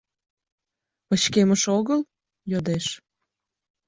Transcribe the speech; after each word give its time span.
—Пычкемыш 1.07 1.63
огыл?— 1.77 2.01
йодеш. 2.51 2.85